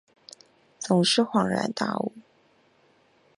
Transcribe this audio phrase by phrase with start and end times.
[0.79, 2.11] 总是恍然大悟